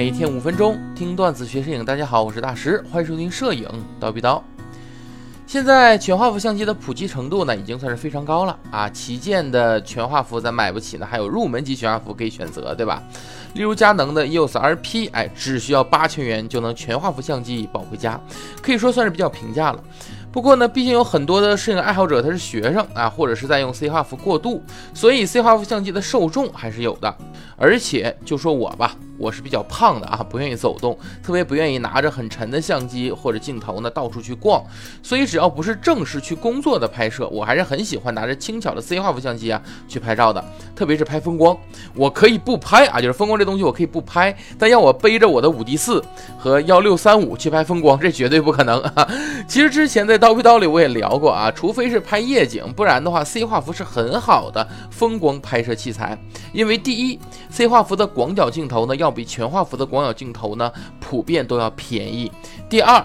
[0.00, 3.68] 每天五分钟听段子学摄影，大家好，我是大石，欢迎收听摄影
[4.00, 4.40] 叨逼叨。
[5.46, 8.88] 现在全画幅相机的普及程度呢，已经算是非常高了啊。
[8.88, 13.02] 旗舰的全画幅咱买不起呢，还有入门级全画幅可以选择，对吧？
[13.52, 18.18] 例如佳能的 EOS RP，哎，只需要八千元就能全画幅相机抱回家，
[18.62, 19.84] 可以说算是比较平价了。
[20.32, 24.62] 不过呢，毕竟有很多的摄影爱好者他是学生啊，或者是在用 C 画幅过渡，
[24.94, 27.14] 所以 C 画幅相机的受众还是有的。
[27.58, 28.96] 而且就说我吧。
[29.20, 34.64] 我是比较胖的啊，不愿意走动，特别不愿意拿着很沉的相机或者镜头呢到处去逛，
[35.02, 40.42] 所以只要不是正式去工作的拍摄，我还是很喜欢拿着轻巧的 C 画幅相机啊去拍照的，
[40.74, 41.56] 特别是拍风光，
[41.94, 46.02] 我可以不拍啊，就是风光这东西我可以不拍，但要我背着我的五 D 四
[46.38, 49.06] 和幺六三五去拍风光，这绝对不可能啊。
[49.46, 56.18] 其实之前在刀逼刀里我也聊过啊，除非是拍夜景，不然的话 C 画幅是很好的风光拍摄器材，
[56.52, 57.18] 因为第一
[57.50, 62.30] ，C 画幅的广角镜头呢要比全画幅的广角镜头呢，普遍都要便宜。
[62.68, 63.04] 第二。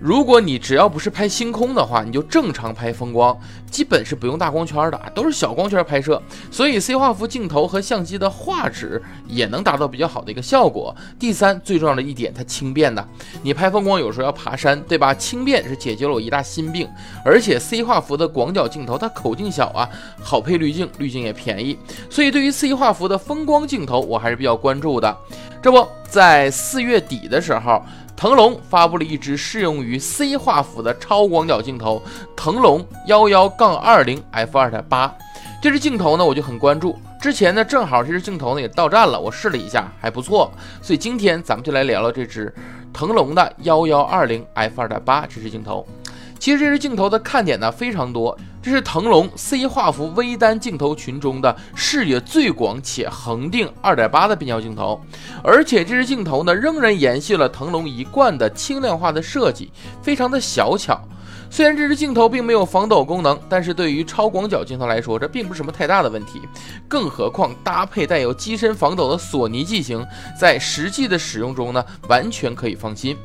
[0.00, 3.36] 如果你只要不是拍星空的话，你就正常拍风光，
[3.68, 6.22] 基本是不用大光圈的，都是小光圈拍摄。
[6.50, 10.94] 所以 C 画幅镜头和相机的画质也能达到比较好的一个效果。
[11.18, 13.06] 第三，最重要的一点，它轻便的。
[13.42, 15.12] 你拍风光有时候要爬山，对吧？
[15.12, 16.88] 轻便是解决了我一大心病。
[17.24, 19.88] 而且 C 画幅的广角镜头它口径小啊，
[20.22, 21.76] 好配滤镜，滤镜也便宜。
[22.08, 25.16] 所以对于 C 画幅的风光镜头，我还是比较关注的。
[25.60, 27.82] 这不在四月底的时候。
[28.18, 32.02] 腾龙发布了一支适用于 C 画幅的超广角镜头，
[32.34, 35.14] 腾龙幺幺杠二零 f 二点八。
[35.62, 36.98] 这支镜头呢，我就很关注。
[37.22, 40.50] 之前呢，正好这支镜头呢也到站了，我试了一下，还不错。
[40.82, 42.52] 所以今天咱们就来聊聊这支
[42.92, 45.86] 腾龙的幺幺二零 f 二点八这支镜头。
[46.40, 48.36] 其实这支镜头的看点呢非常多。
[48.68, 55.00] 这是腾龙 C 画幅微单镜头群中的视野最广且恒定2.8的变焦镜头，
[55.42, 61.00] 而且这支镜头呢仍然延续了腾龙一贯的轻量化的设计，非常的小巧。
[61.48, 66.42] 虽然这支镜头并没有防抖功能，但是对于超广角镜头来说，这并不是什么太大的问题。
[66.86, 70.06] 更何况搭配带有机身防抖的索尼机型，
[70.38, 73.16] 在实际的使用中呢，完全可以放心。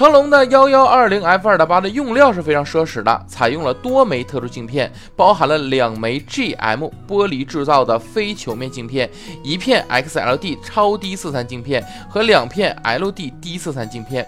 [0.00, 9.10] 腾龙的幺幺二零 f 二点八的用料是非常奢侈的，采用了多枚特殊镜片，包含了两枚 GM 玻璃制造的非球面镜片，
[9.42, 14.26] 一片 XLD 超低色散镜片和两片 LD 低色散镜片。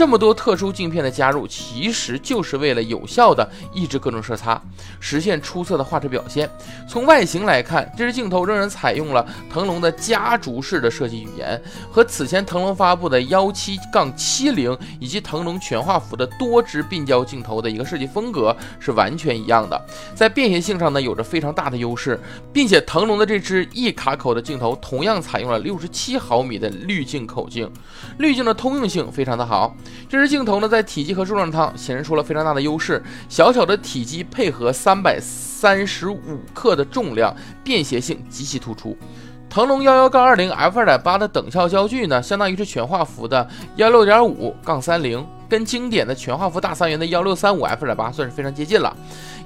[0.00, 4.58] 这么多特殊镜片的加入，其实就是为了有效的抑制各种色差，
[4.98, 6.48] 实现出色的画质表现。
[6.88, 9.22] 从外形来看，这支镜头仍然采用了
[9.52, 11.60] 腾龙的家族式的设计语言，
[11.92, 19.78] 和此前腾龙发布的幺七杠七零以及腾龙全画幅的多支变焦镜头的一个设计风格是完全一样的。
[20.14, 22.18] 在便携性上呢，有着非常大的优势，
[22.54, 27.70] 并且腾龙的这支 E 卡口的镜头同样采用了六十七毫米的滤镜口径，
[28.16, 29.76] 滤镜的通用性非常的好。
[30.08, 33.02] 这支镜头呢，在体积和重量上显示出了非常大的优势。
[33.28, 36.20] 小巧的体积配合三百三十五
[36.52, 38.96] 克的重量，便携性极其突出。
[39.48, 48.96] 腾龙幺幺杠二零 f 二点八的等效焦距呢，相当于是全画幅的幺六点五杠三零，跟经典的全画幅大三元的幺六三五 f 二点八算是非常接近了。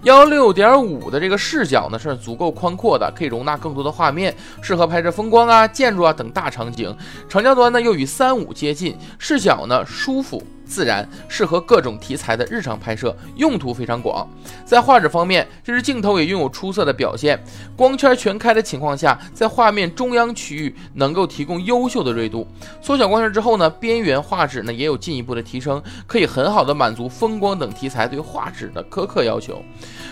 [0.02, 6.94] 幺六点五的这个视角呢是足够宽阔的，可以容纳更多的画面，适合拍摄风光啊、建筑啊等大场景。
[7.26, 10.42] 长焦端呢又与三五接近，视角呢舒服。
[10.64, 14.28] 自然适合各种题材的日常拍摄，用途非常广。
[14.64, 17.38] 在画质方面，这支镜头也拥有出色的表现。
[17.76, 22.46] 光圈全开的情况下，在画面中央区域能够提供优秀的锐度。
[22.80, 29.62] 缩小光圈之后呢，边缘画质呢也有进一步的提升，可以很好的满足风光等题材对画质的苛刻要求。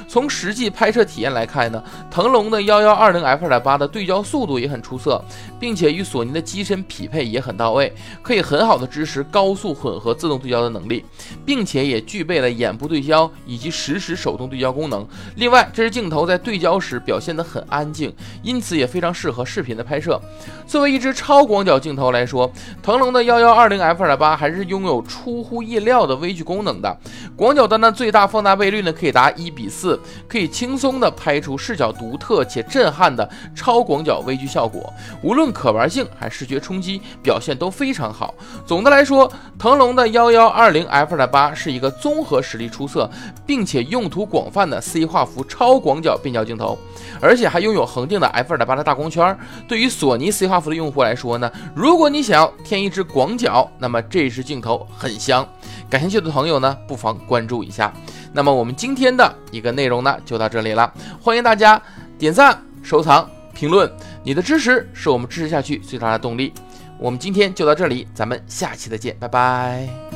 [0.09, 5.23] 从实际拍摄体验来看呢，腾龙的幺幺二零 f 二点八的对焦速度也很出色，
[5.59, 7.93] 并且与索尼的机身匹配也很到位，
[8.23, 11.05] 可以很好的支持高速混合自动对焦的能力，
[11.45, 15.07] 并且也具备了眼部对焦以及实时手动对焦功能。
[15.37, 20.21] 另外，这支镜头在对焦时表现得很安静，因此也非常适合视频的拍摄。
[20.67, 22.51] 作为一支超广角镜头来说，
[22.83, 26.97] 腾龙的幺幺二零 f 二点八还是拥有出乎意料的微距功能的。
[27.37, 29.99] 广角端的最大放大倍率呢，可以达一比四。
[30.29, 38.35] 可以轻松的拍出视角独特且震撼的超广角微距效果，无论可玩性还视觉冲击表现都非常好。
[38.67, 43.09] 总的来说，腾龙的幺幺二零 f 二八是一个综合实力出色，
[43.47, 46.79] 并且用途广泛的 C 画幅超广角变焦镜头，
[47.21, 49.37] 而且还拥有恒定的 f 二点八的大光圈。
[49.69, 55.47] 对于索尼 C 画幅的用户来说呢，如果你想要添一支广角，那么这支镜头很香。
[55.89, 57.93] 感兴趣的朋友呢，不妨关注一下。
[58.33, 60.91] 那么我们今天的一个内容呢，就到这里了。
[61.21, 61.81] 欢迎大家
[62.19, 63.91] 点赞、收藏、评论，
[64.23, 66.53] 你的支持是我们支持下去最大的动力。
[66.99, 70.12] 我们今天就到这里，咱们下期再见，拜拜。